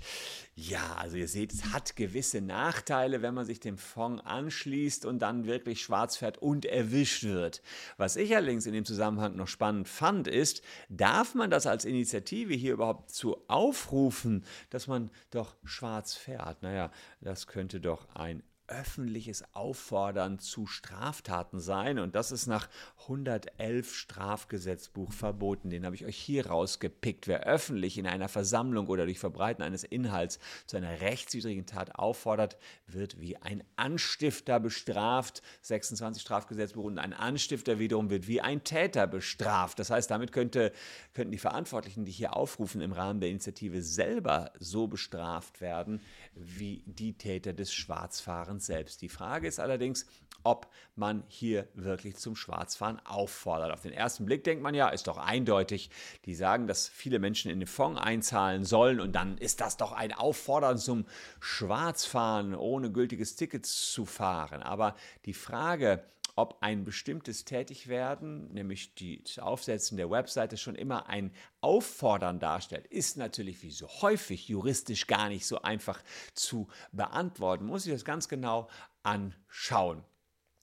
Ja, 0.56 0.96
also 0.98 1.16
ihr 1.16 1.30
seht, 1.30 1.54
es 1.54 1.72
hat 1.72 1.96
gewisse 1.96 2.42
Nachteile, 2.42 3.22
wenn 3.22 3.34
man 3.34 3.46
sich 3.46 3.62
dem 3.62 3.78
Fonds 3.78 4.26
anschließt 4.26 5.06
und 5.06 5.20
dann 5.20 5.46
wirklich 5.46 5.82
schwarz 5.82 6.18
fährt 6.18 6.38
und 6.38 6.66
erwischt 6.66 7.24
wird. 7.24 7.62
Was 7.96 8.18
ich 8.18 8.36
allerdings 8.36 8.66
in 8.66 8.74
dem 8.74 8.84
Zusammenhang 8.84 9.38
noch 9.38 9.48
spannend 9.48 9.88
fand, 9.88 10.28
ist, 10.28 10.62
darf 10.90 11.34
man 11.34 11.50
das 11.50 11.66
als 11.66 11.86
Initiative 11.86 12.54
hier 12.54 12.74
überhaupt 12.74 13.12
zu 13.12 13.38
aufrufen, 13.48 14.44
dass 14.70 14.88
man 14.88 15.12
doch 15.32 15.56
schwarz 15.64 16.16
fährt? 16.16 16.62
Naja, 16.62 16.92
das 17.22 17.48
könnte 17.48 17.80
doch 17.80 18.14
ein 18.14 18.44
öffentliches 18.70 19.44
Auffordern 19.54 20.40
zu 20.40 20.68
Straftaten 20.68 21.60
sein. 21.60 22.00
Und 22.00 22.16
das 22.16 22.32
ist 22.32 22.48
nach 22.48 22.70
111 23.02 23.94
Strafgesetzbuch 23.94 25.12
verboten. 25.12 25.70
Den 25.70 25.86
habe 25.86 25.96
ich 25.96 26.06
euch 26.06 26.18
hier 26.18 26.48
rausgepickt. 26.48 27.28
Wer 27.28 27.42
öffentlich 27.42 27.98
in 27.98 28.08
einer 28.08 28.30
Versammlung 28.30 28.88
oder 28.88 29.06
durch 29.06 29.20
Verbreiten 29.20 29.64
eines 29.64 29.84
Inhalts 29.84 30.40
zu 30.68 30.78
einer 30.78 31.02
rechtswidrigen 31.02 31.66
Tat 31.66 31.96
auffordert, 31.96 32.58
wird 32.88 33.20
wie 33.20 33.38
ein 33.38 33.64
Anstifter 33.76 34.60
bestraft. 34.60 35.42
26 35.62 36.22
Strafgesetzbuch 36.22 36.84
und 36.84 37.00
ein 37.00 37.14
Anstifter 37.14 37.80
wiederum 37.80 38.10
wird 38.10 38.28
wie 38.28 38.42
ein 38.42 38.64
Täter 38.64 39.08
bestraft. 39.08 39.80
Das 39.80 39.90
heißt, 39.90 40.12
damit 40.12 40.32
könnte, 40.32 40.72
könnten 41.14 41.32
die 41.32 41.38
Verantwortlichen, 41.38 42.06
die 42.06 42.12
hier 42.12 42.36
aufrufen, 42.36 42.82
im 42.82 42.92
Rahmen 42.92 43.20
der 43.20 43.30
Initiative 43.30 43.82
selber 43.82 44.52
so 44.60 44.88
bestraft 44.88 45.62
werden 45.62 46.02
wie 46.36 46.84
die 46.86 47.18
Täter 47.18 47.54
des 47.54 47.74
Schwarzfahrens 47.74 48.59
Schwarzfahrens 48.60 48.66
selbst. 48.66 49.02
Die 49.02 49.10
Frage 49.10 49.48
ist 49.48 49.60
allerdings, 49.60 50.06
ob 50.44 50.68
man 50.96 51.24
hier 51.28 51.68
wirklich 51.74 52.16
zum 52.16 52.36
Schwarzfahren 52.36 53.02
auffordert. 53.06 53.72
Auf 53.72 53.82
den 53.82 53.92
ersten 53.92 54.26
Blick 54.26 54.44
denkt 54.44 54.64
man 54.64 54.74
ja, 54.74 54.90
ist 54.90 55.08
doch 55.08 55.18
eindeutig. 55.18 55.90
Die 56.26 56.36
sagen, 56.36 56.68
dass 56.68 56.88
viele 56.88 57.20
Menschen 57.20 57.52
in 57.52 57.60
den 57.60 57.68
Fonds 57.68 58.00
einzahlen 58.00 58.64
sollen 58.64 59.00
und 59.00 59.14
dann 59.14 59.38
ist 59.38 59.60
das 59.60 59.78
doch 59.78 59.92
ein 59.92 60.14
Auffordern 60.14 60.78
zum 60.78 61.06
Schwarzfahren, 61.40 62.56
ohne 62.56 62.92
gültiges 62.92 63.36
Ticket 63.36 63.66
zu 63.66 64.06
fahren. 64.06 64.64
Aber 64.64 64.96
die 65.26 65.34
Frage, 65.34 66.04
ob 66.40 66.58
ein 66.62 66.86
bestimmtes 66.86 67.44
Tätigwerden, 67.44 68.54
nämlich 68.54 68.94
das 68.96 69.40
Aufsetzen 69.40 69.98
der 69.98 70.10
Webseite, 70.10 70.56
schon 70.56 70.76
immer 70.76 71.10
ein 71.10 71.32
Auffordern 71.60 72.40
darstellt, 72.40 72.88
ist 72.88 73.18
natürlich 73.18 73.62
wie 73.62 73.72
so 73.72 73.88
häufig 74.02 74.48
juristisch 74.48 75.06
gar 75.08 75.28
nicht 75.28 75.46
so 75.46 75.62
einfach 75.62 76.02
zu 76.34 76.70
beantworten. 76.94 77.66
Muss 77.66 77.86
ich 77.86 77.92
das 77.92 78.06
ganz 78.06 78.30
genau 78.30 78.70
anschauen. 79.04 80.04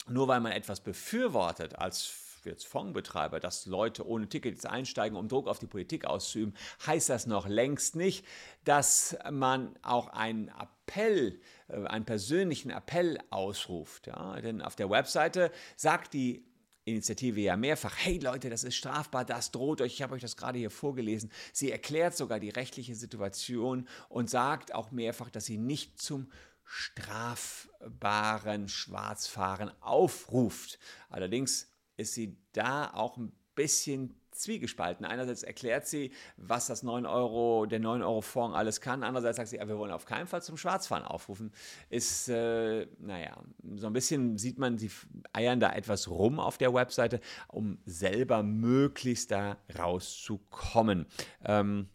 Nur 0.08 0.28
weil 0.28 0.40
man 0.40 0.52
etwas 0.52 0.80
befürwortet 0.80 1.76
als 1.76 2.25
jetzt 2.46 2.66
Fondsbetreiber, 2.66 3.40
dass 3.40 3.66
Leute 3.66 4.06
ohne 4.06 4.28
Tickets 4.28 4.64
einsteigen, 4.64 5.16
um 5.16 5.28
Druck 5.28 5.48
auf 5.48 5.58
die 5.58 5.66
Politik 5.66 6.04
auszuüben, 6.04 6.54
heißt 6.86 7.08
das 7.08 7.26
noch 7.26 7.46
längst 7.46 7.96
nicht, 7.96 8.24
dass 8.64 9.16
man 9.30 9.76
auch 9.82 10.08
einen 10.08 10.48
Appell, 10.48 11.40
äh, 11.68 11.84
einen 11.86 12.04
persönlichen 12.04 12.70
Appell 12.70 13.18
ausruft. 13.30 14.06
Ja? 14.06 14.40
Denn 14.40 14.62
auf 14.62 14.76
der 14.76 14.90
Webseite 14.90 15.50
sagt 15.76 16.14
die 16.14 16.46
Initiative 16.86 17.40
ja 17.40 17.56
mehrfach, 17.56 17.94
hey 17.98 18.18
Leute, 18.18 18.48
das 18.48 18.62
ist 18.62 18.76
strafbar, 18.76 19.24
das 19.24 19.50
droht 19.50 19.80
euch, 19.80 19.94
ich 19.94 20.02
habe 20.02 20.14
euch 20.14 20.22
das 20.22 20.36
gerade 20.36 20.58
hier 20.58 20.70
vorgelesen. 20.70 21.32
Sie 21.52 21.72
erklärt 21.72 22.16
sogar 22.16 22.38
die 22.38 22.50
rechtliche 22.50 22.94
Situation 22.94 23.88
und 24.08 24.30
sagt 24.30 24.72
auch 24.72 24.92
mehrfach, 24.92 25.28
dass 25.28 25.46
sie 25.46 25.58
nicht 25.58 26.00
zum 26.00 26.30
strafbaren 26.66 28.68
Schwarzfahren 28.68 29.70
aufruft. 29.80 30.78
Allerdings 31.08 31.72
ist 31.96 32.14
sie 32.14 32.36
da 32.52 32.90
auch 32.92 33.16
ein 33.16 33.32
bisschen 33.54 34.14
zwiegespalten. 34.36 35.04
Einerseits 35.04 35.42
erklärt 35.42 35.86
sie, 35.86 36.12
was 36.36 36.66
das 36.66 36.82
9 36.82 37.06
Euro, 37.06 37.66
der 37.66 37.80
9 37.80 38.02
Euro 38.02 38.20
Fonds 38.20 38.56
alles 38.56 38.80
kann. 38.80 39.02
Andererseits 39.02 39.38
sagt 39.38 39.48
sie, 39.48 39.56
ja, 39.56 39.66
wir 39.66 39.78
wollen 39.78 39.92
auf 39.92 40.04
keinen 40.04 40.26
Fall 40.26 40.42
zum 40.42 40.56
Schwarzfahren 40.56 41.04
aufrufen. 41.04 41.52
Ist, 41.88 42.28
äh, 42.28 42.86
naja, 42.98 43.42
so 43.76 43.86
ein 43.86 43.92
bisschen 43.92 44.38
sieht 44.38 44.58
man, 44.58 44.78
sie 44.78 44.90
eiern 45.32 45.58
da 45.58 45.72
etwas 45.72 46.08
rum 46.08 46.38
auf 46.38 46.58
der 46.58 46.74
Webseite, 46.74 47.20
um 47.48 47.78
selber 47.86 48.42
möglichst 48.42 49.30
da 49.30 49.56
rauszukommen. 49.78 51.06
Ähm, 51.44 51.88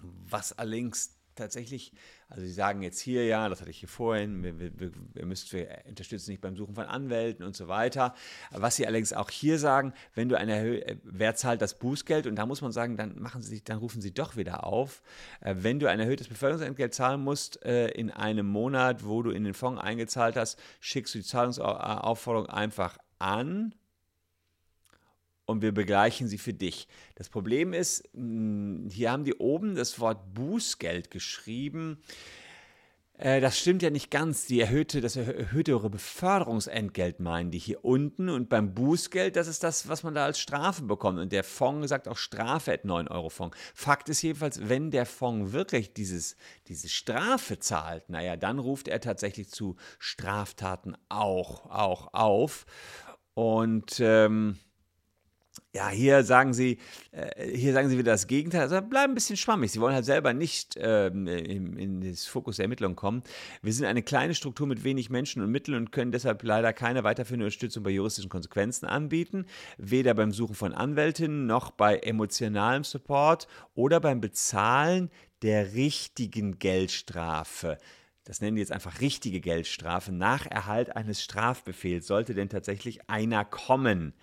was 0.00 0.58
allerdings 0.58 1.18
tatsächlich, 1.34 1.92
also 2.32 2.46
Sie 2.46 2.52
sagen 2.52 2.80
jetzt 2.80 2.98
hier 2.98 3.26
ja, 3.26 3.46
das 3.50 3.60
hatte 3.60 3.70
ich 3.70 3.78
hier 3.78 3.90
vorhin, 3.90 4.42
wir, 4.42 4.58
wir, 4.58 4.90
wir 5.12 5.26
müsst 5.26 5.52
wir 5.52 5.68
unterstützen 5.86 6.30
nicht 6.30 6.40
beim 6.40 6.56
Suchen 6.56 6.74
von 6.74 6.86
Anwälten 6.86 7.44
und 7.44 7.54
so 7.54 7.68
weiter. 7.68 8.14
Was 8.50 8.76
Sie 8.76 8.86
allerdings 8.86 9.12
auch 9.12 9.28
hier 9.28 9.58
sagen, 9.58 9.92
wenn 10.14 10.30
du 10.30 10.38
eine 10.38 10.82
äh, 10.82 10.96
wer 11.04 11.34
zahlt 11.34 11.60
das 11.60 11.78
Bußgeld 11.78 12.26
und 12.26 12.36
da 12.36 12.46
muss 12.46 12.62
man 12.62 12.72
sagen, 12.72 12.96
dann 12.96 13.20
machen 13.20 13.42
Sie 13.42 13.62
dann 13.62 13.76
rufen 13.76 14.00
Sie 14.00 14.14
doch 14.14 14.36
wieder 14.36 14.66
auf. 14.66 15.02
Äh, 15.40 15.56
wenn 15.58 15.78
du 15.78 15.90
ein 15.90 16.00
erhöhtes 16.00 16.28
Beförderungsentgelt 16.28 16.94
zahlen 16.94 17.22
musst 17.22 17.62
äh, 17.66 17.88
in 17.88 18.10
einem 18.10 18.46
Monat, 18.46 19.04
wo 19.04 19.22
du 19.22 19.30
in 19.30 19.44
den 19.44 19.52
Fonds 19.52 19.82
eingezahlt 19.82 20.36
hast, 20.36 20.58
schickst 20.80 21.14
du 21.14 21.18
die 21.18 21.24
Zahlungsaufforderung 21.24 22.48
einfach 22.48 22.96
an 23.18 23.74
und 25.52 25.62
wir 25.62 25.72
begleichen 25.72 26.26
sie 26.26 26.38
für 26.38 26.52
dich. 26.52 26.88
Das 27.14 27.28
Problem 27.28 27.72
ist, 27.72 28.08
hm, 28.14 28.88
hier 28.90 29.12
haben 29.12 29.24
die 29.24 29.34
oben 29.34 29.76
das 29.76 30.00
Wort 30.00 30.34
Bußgeld 30.34 31.10
geschrieben. 31.10 31.98
Äh, 33.22 33.40
das 33.40 33.56
stimmt 33.56 33.82
ja 33.82 33.90
nicht 33.90 34.10
ganz. 34.10 34.46
Die 34.46 34.60
erhöhte, 34.60 35.00
das 35.00 35.14
erhöhte 35.14 35.78
Beförderungsentgelt 35.78 37.20
meinen 37.20 37.52
die 37.52 37.58
hier 37.58 37.84
unten. 37.84 38.28
Und 38.28 38.48
beim 38.48 38.74
Bußgeld, 38.74 39.36
das 39.36 39.46
ist 39.46 39.62
das, 39.62 39.88
was 39.88 40.02
man 40.02 40.14
da 40.14 40.24
als 40.24 40.40
Strafe 40.40 40.82
bekommt. 40.82 41.20
Und 41.20 41.32
der 41.32 41.44
Fonds 41.44 41.88
sagt 41.88 42.08
auch 42.08 42.16
Strafe 42.16 42.72
at 42.72 42.84
9 42.84 43.06
Euro 43.06 43.28
Fonds. 43.28 43.56
Fakt 43.74 44.08
ist 44.08 44.22
jedenfalls, 44.22 44.68
wenn 44.68 44.90
der 44.90 45.06
Fonds 45.06 45.52
wirklich 45.52 45.94
dieses, 45.94 46.36
diese 46.66 46.88
Strafe 46.88 47.60
zahlt, 47.60 48.10
naja, 48.10 48.36
dann 48.36 48.58
ruft 48.58 48.88
er 48.88 49.00
tatsächlich 49.00 49.50
zu 49.50 49.76
Straftaten 50.00 50.96
auch, 51.08 51.66
auch 51.70 52.12
auf. 52.14 52.66
Und 53.34 54.00
ähm, 54.00 54.58
ja, 55.74 55.88
hier 55.88 56.24
sagen 56.24 56.54
sie, 56.54 56.78
äh, 57.12 57.46
hier 57.56 57.72
sagen 57.72 57.88
sie 57.88 57.98
wieder 57.98 58.12
das 58.12 58.26
Gegenteil. 58.26 58.62
Also 58.62 58.80
bleiben 58.80 59.12
ein 59.12 59.14
bisschen 59.14 59.36
schwammig. 59.36 59.72
Sie 59.72 59.80
wollen 59.80 59.94
halt 59.94 60.04
selber 60.04 60.32
nicht 60.32 60.76
ähm, 60.78 61.26
in, 61.26 61.76
in 61.76 62.00
das 62.00 62.26
Fokus 62.26 62.56
der 62.56 62.64
Ermittlung 62.64 62.96
kommen. 62.96 63.22
Wir 63.62 63.72
sind 63.72 63.86
eine 63.86 64.02
kleine 64.02 64.34
Struktur 64.34 64.66
mit 64.66 64.84
wenig 64.84 65.10
Menschen 65.10 65.42
und 65.42 65.50
Mitteln 65.50 65.76
und 65.76 65.92
können 65.92 66.12
deshalb 66.12 66.42
leider 66.42 66.72
keine 66.72 67.04
weiterführende 67.04 67.46
Unterstützung 67.46 67.82
bei 67.82 67.90
juristischen 67.90 68.30
Konsequenzen 68.30 68.86
anbieten. 68.86 69.46
Weder 69.78 70.14
beim 70.14 70.32
Suchen 70.32 70.54
von 70.54 70.72
Anwältinnen 70.72 71.46
noch 71.46 71.70
bei 71.70 71.98
emotionalem 71.98 72.84
Support 72.84 73.46
oder 73.74 74.00
beim 74.00 74.20
Bezahlen 74.20 75.10
der 75.42 75.74
richtigen 75.74 76.58
Geldstrafe 76.58 77.78
das 78.24 78.40
nennen 78.40 78.54
die 78.54 78.60
jetzt 78.60 78.70
einfach 78.70 79.00
richtige 79.00 79.40
Geldstrafe, 79.40 80.12
nach 80.12 80.46
Erhalt 80.46 80.94
eines 80.94 81.22
Strafbefehls, 81.24 82.06
sollte 82.06 82.34
denn 82.34 82.48
tatsächlich 82.48 83.08
einer 83.10 83.44
kommen. 83.44 84.14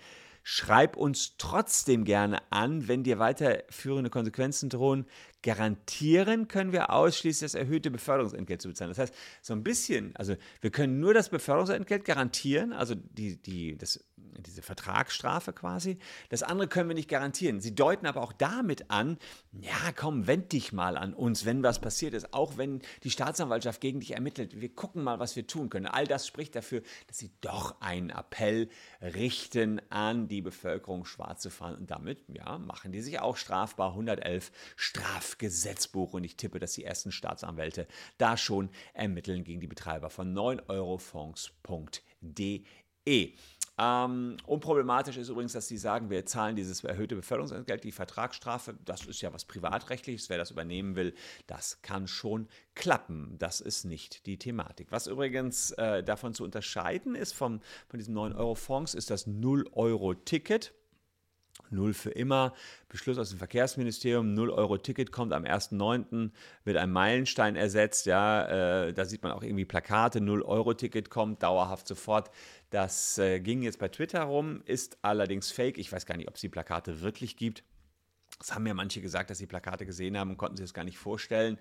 Schreib 0.44 0.96
uns 0.96 1.36
trotzdem 1.38 2.06
gerne 2.06 2.40
an, 2.52 2.88
wenn 2.88 3.04
dir 3.04 3.20
weiterführende 3.20 4.10
Konsequenzen 4.10 4.70
drohen. 4.70 5.06
Garantieren 5.42 6.48
können 6.48 6.72
wir 6.72 6.92
ausschließlich 6.92 7.52
das 7.52 7.60
erhöhte 7.60 7.92
Beförderungsentgelt 7.92 8.62
zu 8.62 8.70
bezahlen. 8.70 8.92
Das 8.92 8.98
heißt, 8.98 9.14
so 9.42 9.54
ein 9.54 9.64
bisschen, 9.64 10.16
also 10.16 10.36
wir 10.62 10.72
können 10.72 11.00
nur 11.00 11.14
das 11.14 11.30
Beförderungsentgelt 11.30 12.04
garantieren, 12.04 12.74
also 12.74 12.96
die, 12.96 13.42
die, 13.42 13.78
das 13.78 14.04
diese 14.38 14.62
Vertragsstrafe 14.62 15.54
quasi. 15.54 15.98
Das 16.30 16.44
andere 16.44 16.68
können 16.68 16.90
wir 16.90 16.96
nicht 16.96 17.10
garantieren. 17.10 17.60
Sie 17.60 17.76
deuten 17.76 18.06
aber 18.06 18.22
auch 18.22 18.34
damit 18.34 18.92
an, 18.92 19.18
ja, 19.52 19.92
komm, 19.96 20.28
wend 20.28 20.52
dich 20.52 20.74
mal 20.74 20.98
an 20.98 21.14
uns, 21.14 21.46
wenn 21.46 21.64
was 21.64 21.80
passiert 21.80 22.14
ist, 22.14 22.34
auch 22.34 22.58
wenn 22.58 22.82
die 23.04 23.10
Staatsanwaltschaft 23.10 23.82
gegen 23.82 24.00
dich 24.00 24.12
ermittelt. 24.12 24.62
Wir 24.62 24.70
gucken 24.70 25.04
mal, 25.04 25.20
was 25.20 25.36
wir 25.36 25.48
tun 25.48 25.70
können. 25.70 25.86
All 25.86 26.06
das 26.06 26.28
spricht 26.28 26.56
dafür, 26.56 26.82
dass 27.08 27.18
sie 27.18 27.32
doch 27.42 27.82
einen 27.82 28.10
Appell 28.10 28.70
richten 29.02 29.82
an 29.90 30.28
die 30.28 30.42
Bevölkerung, 30.42 31.06
schwarz 31.06 31.42
zu 31.42 31.50
fahren. 31.50 31.76
Und 31.76 31.92
damit, 31.92 32.24
ja, 32.28 32.58
machen 32.58 32.92
die 32.92 33.02
sich 33.02 33.20
auch 33.20 33.38
strafbar. 33.38 33.92
111 33.92 34.52
Strafgesetzbuch. 34.76 36.14
Und 36.14 36.24
ich 36.24 36.38
tippe, 36.38 36.60
dass 36.60 36.74
die 36.74 36.84
ersten 36.84 37.12
Staatsanwälte 37.12 37.88
da 38.18 38.38
schon 38.38 38.70
ermitteln 38.94 39.44
gegen 39.44 39.60
die 39.60 39.68
Betreiber 39.68 40.10
von 40.10 40.34
9eurofonds.de. 40.34 43.34
Ähm, 43.82 44.36
unproblematisch 44.46 45.16
ist 45.16 45.30
übrigens, 45.30 45.54
dass 45.54 45.70
sie 45.70 45.78
sagen, 45.78 46.10
wir 46.10 46.26
zahlen 46.26 46.58
dieses 46.58 46.84
erhöhte 46.84 47.16
Beförderungsentgelt, 47.16 47.86
die 47.86 47.94
Vertragsstrafe. 47.94 48.76
Das 48.84 49.06
ist 49.06 49.22
ja 49.22 49.32
was 49.32 49.46
Privatrechtliches. 49.46 50.30
Wer 50.30 50.38
das 50.38 50.52
übernehmen 50.52 50.98
will, 50.98 51.14
das 51.48 51.82
kann 51.82 52.06
schon 52.06 52.50
klappen. 52.76 53.38
Das 53.40 53.62
ist 53.62 53.86
nicht 53.86 54.26
die 54.26 54.38
Thematik. 54.38 54.92
Was 54.92 55.08
übrigens 55.08 55.72
äh, 55.72 56.04
davon 56.04 56.34
zu 56.34 56.44
unterscheiden 56.44 57.16
ist 57.16 57.34
vom, 57.34 57.62
von 57.88 58.00
diesem 58.00 58.16
9-Euro-Fonds, 58.18 58.96
ist 58.96 59.12
das 59.12 59.28
0-Euro-Ticket. 59.28 60.74
Null 61.70 61.94
für 61.94 62.10
immer. 62.10 62.54
Beschluss 62.88 63.18
aus 63.18 63.30
dem 63.30 63.38
Verkehrsministerium, 63.38 64.34
0 64.34 64.50
Euro 64.50 64.78
Ticket 64.78 65.12
kommt 65.12 65.34
am 65.34 65.44
1.9. 65.44 66.32
wird 66.64 66.78
ein 66.78 66.92
Meilenstein 66.92 67.56
ersetzt. 67.56 68.06
Ja, 68.06 68.88
äh, 68.88 68.94
da 68.94 69.06
sieht 69.06 69.24
man 69.24 69.32
auch 69.32 69.44
irgendwie 69.44 69.66
Plakate, 69.66 70.22
0 70.22 70.42
Euro 70.42 70.74
Ticket 70.74 71.10
kommt 71.10 71.44
dauerhaft 71.44 71.88
sofort. 71.88 72.32
Das 72.72 73.18
äh, 73.18 73.40
ging 73.40 73.62
jetzt 73.62 73.80
bei 73.80 73.88
Twitter 73.88 74.24
rum, 74.24 74.62
ist 74.66 74.98
allerdings 75.02 75.52
fake. 75.52 75.78
Ich 75.78 75.92
weiß 75.92 76.06
gar 76.06 76.18
nicht, 76.18 76.28
ob 76.28 76.36
es 76.36 76.42
die 76.42 76.50
Plakate 76.50 77.02
wirklich 77.02 77.38
gibt. 77.38 77.64
Es 78.42 78.54
haben 78.54 78.66
ja 78.66 78.74
manche 78.74 79.02
gesagt, 79.02 79.30
dass 79.30 79.38
sie 79.38 79.48
Plakate 79.48 79.86
gesehen 79.86 80.18
haben 80.18 80.32
und 80.32 80.38
konnten 80.38 80.58
sich 80.58 80.64
das 80.66 80.74
gar 80.74 80.86
nicht 80.86 80.98
vorstellen. 80.98 81.58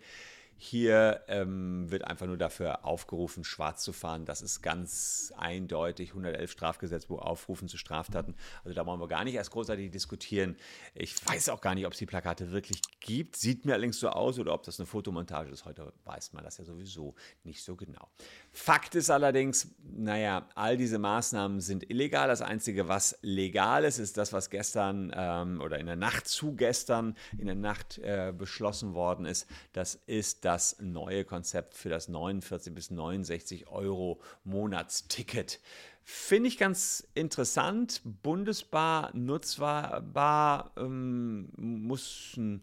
Hier 0.61 1.23
ähm, 1.29 1.89
wird 1.89 2.03
einfach 2.05 2.27
nur 2.27 2.37
dafür 2.37 2.85
aufgerufen, 2.85 3.45
schwarz 3.45 3.85
zu 3.85 3.93
fahren. 3.93 4.25
Das 4.25 4.43
ist 4.43 4.61
ganz 4.61 5.33
eindeutig 5.37 6.11
111 6.11 6.51
Strafgesetzbuch 6.51 7.23
aufrufen 7.23 7.69
zu 7.69 7.79
Straftaten. 7.79 8.35
Also 8.65 8.75
da 8.75 8.85
wollen 8.85 8.99
wir 8.99 9.07
gar 9.07 9.23
nicht 9.23 9.37
erst 9.37 9.53
großartig 9.53 9.93
diskutieren. 9.93 10.57
Ich 10.95 11.15
weiß 11.29 11.51
auch 11.51 11.61
gar 11.61 11.77
nicht, 11.77 11.87
ob 11.87 11.93
es 11.93 12.01
die 12.01 12.07
Plakate 12.07 12.51
wirklich 12.51 12.83
gibt. 12.99 13.37
Sieht 13.37 13.67
mir 13.67 13.75
allerdings 13.75 14.01
so 14.01 14.09
aus 14.09 14.41
oder 14.41 14.53
ob 14.53 14.65
das 14.65 14.81
eine 14.81 14.87
Fotomontage 14.87 15.53
ist. 15.53 15.65
Heute 15.65 15.93
weiß 16.05 16.33
man 16.33 16.43
das 16.43 16.59
ja 16.59 16.65
sowieso 16.65 17.15
nicht 17.45 17.63
so 17.63 17.77
genau. 17.77 18.09
Fakt 18.51 18.97
ist 18.97 19.11
allerdings, 19.11 19.77
naja, 19.85 20.49
all 20.57 20.77
diese 20.77 20.99
Maßnahmen 20.99 21.61
sind 21.61 21.89
illegal. 21.89 22.27
Das 22.27 22.43
Einzige, 22.43 22.89
was 22.89 23.17
legal 23.23 23.85
ist, 23.85 23.99
ist 23.99 24.17
das, 24.17 24.33
was 24.33 24.51
gestern 24.51 25.13
ähm, 25.15 25.61
oder 25.61 25.79
in 25.79 25.87
der 25.87 25.95
Nacht 25.95 26.27
zu 26.27 26.57
gestern 26.57 27.17
in 27.39 27.47
der 27.47 27.55
Nacht 27.55 27.99
äh, 27.99 28.33
beschlossen 28.37 28.95
worden 28.95 29.25
ist. 29.25 29.47
Das 29.73 29.95
ist 29.95 30.45
das 30.49 30.77
neue 30.81 31.27
Konzept 31.27 31.75
für 31.75 31.91
das 31.91 32.09
49 32.09 32.75
bis 32.75 32.91
69 32.91 33.69
Euro 33.69 34.19
Monatsticket. 34.45 35.61
Finde 36.05 36.49
ich 36.49 36.57
ganz 36.57 37.07
interessant. 37.13 38.01
Bundesbar 38.23 39.11
nutzbar 39.15 40.73
ähm, 40.79 41.51
muss 41.55 42.33
ein, 42.39 42.63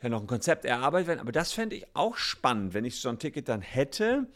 ja, 0.00 0.08
noch 0.08 0.20
ein 0.20 0.28
Konzept 0.28 0.64
erarbeitet 0.66 1.08
werden. 1.08 1.18
Aber 1.18 1.32
das 1.32 1.50
fände 1.50 1.74
ich 1.74 1.96
auch 1.96 2.16
spannend, 2.16 2.74
wenn 2.74 2.84
ich 2.84 3.00
so 3.00 3.08
ein 3.08 3.18
Ticket 3.18 3.48
dann 3.48 3.60
hätte 3.60 4.28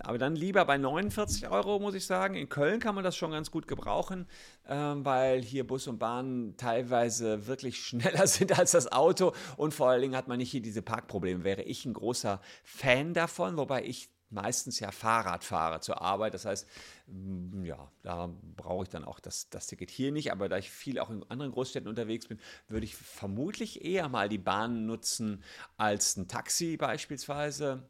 aber 0.00 0.18
dann 0.18 0.36
lieber 0.36 0.64
bei 0.64 0.78
49 0.78 1.48
Euro, 1.48 1.78
muss 1.78 1.94
ich 1.94 2.06
sagen. 2.06 2.34
In 2.34 2.48
Köln 2.48 2.80
kann 2.80 2.94
man 2.94 3.04
das 3.04 3.16
schon 3.16 3.32
ganz 3.32 3.50
gut 3.50 3.68
gebrauchen, 3.68 4.26
äh, 4.66 4.74
weil 4.74 5.42
hier 5.42 5.66
Bus 5.66 5.86
und 5.86 5.98
Bahn 5.98 6.54
teilweise 6.56 7.46
wirklich 7.46 7.80
schneller 7.84 8.26
sind 8.26 8.58
als 8.58 8.72
das 8.72 8.90
Auto 8.92 9.32
und 9.56 9.74
vor 9.74 9.88
allen 9.88 10.02
Dingen 10.02 10.16
hat 10.16 10.28
man 10.28 10.38
nicht 10.38 10.50
hier 10.50 10.62
diese 10.62 10.82
Parkprobleme. 10.82 11.44
Wäre 11.44 11.62
ich 11.62 11.84
ein 11.84 11.94
großer 11.94 12.40
Fan 12.64 13.14
davon, 13.14 13.56
wobei 13.56 13.84
ich 13.84 14.10
meistens 14.30 14.78
ja 14.80 14.90
Fahrrad 14.92 15.44
fahre 15.44 15.80
zur 15.80 16.00
Arbeit. 16.00 16.34
Das 16.34 16.44
heißt, 16.44 16.66
mm, 17.06 17.64
ja, 17.64 17.90
da 18.02 18.30
brauche 18.56 18.84
ich 18.84 18.88
dann 18.88 19.04
auch 19.04 19.20
das, 19.20 19.50
das 19.50 19.66
Ticket 19.66 19.90
hier 19.90 20.12
nicht. 20.12 20.32
Aber 20.32 20.48
da 20.48 20.56
ich 20.56 20.70
viel 20.70 20.98
auch 20.98 21.10
in 21.10 21.24
anderen 21.28 21.52
Großstädten 21.52 21.88
unterwegs 21.88 22.28
bin, 22.28 22.38
würde 22.68 22.84
ich 22.84 22.96
vermutlich 22.96 23.84
eher 23.84 24.08
mal 24.08 24.28
die 24.28 24.38
Bahn 24.38 24.86
nutzen 24.86 25.42
als 25.76 26.16
ein 26.16 26.28
Taxi 26.28 26.76
beispielsweise 26.76 27.82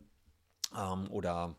ähm, 0.77 1.11
oder 1.11 1.57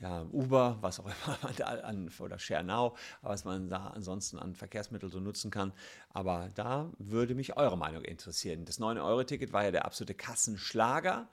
ja, 0.00 0.22
Uber, 0.32 0.78
was 0.80 0.98
auch 0.98 1.04
immer 1.26 1.38
man 1.42 1.54
da 1.56 1.66
an, 1.66 2.10
oder 2.18 2.38
ShareNow, 2.38 2.98
was 3.22 3.44
man 3.44 3.68
da 3.68 3.88
ansonsten 3.88 4.38
an 4.38 4.54
Verkehrsmitteln 4.54 5.12
so 5.12 5.20
nutzen 5.20 5.50
kann. 5.50 5.72
Aber 6.12 6.50
da 6.54 6.90
würde 6.98 7.34
mich 7.34 7.56
eure 7.56 7.76
Meinung 7.76 8.02
interessieren. 8.02 8.64
Das 8.64 8.80
9-Euro-Ticket 8.80 9.52
war 9.52 9.64
ja 9.64 9.70
der 9.70 9.84
absolute 9.84 10.14
Kassenschlager. 10.14 11.28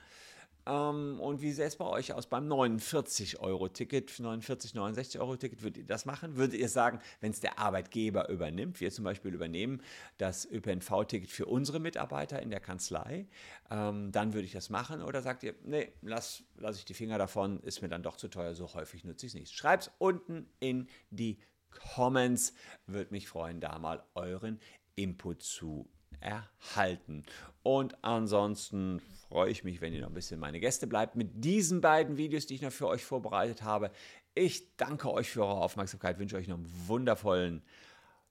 Ähm, 0.68 1.20
und 1.20 1.42
wie 1.42 1.52
sähe 1.52 1.66
es 1.66 1.78
bei 1.78 1.86
euch 1.86 2.14
aus 2.14 2.28
beim 2.28 2.52
49-Euro-Ticket, 2.52 4.20
49, 4.20 4.74
69 4.74 5.22
Euro-Ticket? 5.22 5.64
Würdet 5.64 5.78
ihr 5.78 5.88
das 5.88 6.06
machen? 6.06 6.36
Würdet 6.36 6.60
ihr 6.60 6.68
sagen, 6.68 7.00
wenn 7.22 7.32
es 7.32 7.40
der 7.40 7.58
Arbeitgeber 7.58 8.30
übernimmt, 8.30 8.82
wir 8.82 8.92
zum 8.92 9.06
Beispiel 9.06 9.34
übernehmen 9.34 9.82
das 10.18 10.46
ÖPNV-Ticket 10.46 11.32
für 11.32 11.46
unsere 11.46 11.80
Mitarbeiter 11.80 12.42
in 12.42 12.50
der 12.50 12.60
Kanzlei, 12.60 13.28
ähm, 13.72 14.12
dann 14.12 14.34
würde 14.34 14.46
ich 14.46 14.52
das 14.52 14.70
machen? 14.70 15.02
Oder 15.02 15.22
sagt 15.22 15.44
ihr, 15.44 15.56
nee, 15.64 15.94
lass, 16.02 16.44
lass 16.58 16.78
ich 16.78 16.86
die 16.86 16.94
Finger 16.94 17.18
davon, 17.18 17.62
ist 17.62 17.82
mir 17.82 17.90
dann 17.90 18.04
doch 18.04 18.18
zu 18.18 18.28
teuer, 18.28 18.54
so 18.54 18.74
häufig 18.74 19.06
nutze 19.06 19.26
ich 19.26 19.34
es 19.34 19.40
nicht. 19.40 19.54
Schreibt 19.54 19.84
es 19.84 19.92
unten 20.00 20.50
in 20.60 20.90
die 21.10 21.40
Comments. 21.72 22.54
Würde 22.88 23.12
mich 23.12 23.30
freuen, 23.30 23.62
da 23.62 23.80
mal 23.80 24.04
euren 24.16 24.60
Input 24.96 25.44
zu 25.44 25.90
erhalten. 26.20 27.24
Und 27.64 28.04
ansonsten 28.04 29.02
freue 29.28 29.52
ich 29.52 29.64
mich, 29.64 29.82
wenn 29.82 29.94
ihr 29.94 30.02
noch 30.02 30.08
ein 30.08 30.14
bisschen 30.14 30.40
meine 30.40 30.60
Gäste 30.60 30.88
bleibt 30.88 31.16
mit 31.16 31.44
diesen 31.44 31.82
beiden 31.82 32.18
Videos, 32.18 32.46
die 32.46 32.56
ich 32.56 32.62
noch 32.62 32.72
für 32.72 32.88
euch 32.88 33.04
vorbereitet 33.04 33.64
habe. 33.64 33.92
Ich 34.34 34.76
danke 34.78 35.12
euch 35.12 35.30
für 35.30 35.46
eure 35.46 35.62
Aufmerksamkeit, 35.62 36.20
wünsche 36.20 36.38
euch 36.38 36.48
noch 36.48 36.58
einen 36.58 36.88
wundervollen 36.88 37.64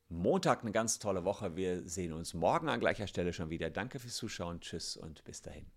Montag, 0.09 0.63
eine 0.63 0.73
ganz 0.73 0.99
tolle 0.99 1.25
Woche. 1.25 1.57
Wir 1.57 1.87
sehen 1.89 2.13
uns 2.13 2.33
morgen 2.33 2.69
an 2.69 2.81
gleicher 2.81 3.07
Stelle 3.07 3.33
schon 3.33 3.51
wieder. 3.51 3.71
Danke 3.71 3.99
fürs 3.99 4.15
Zuschauen, 4.15 4.61
tschüss 4.61 4.97
und 4.97 5.25
bis 5.25 5.43
dahin. 5.43 5.76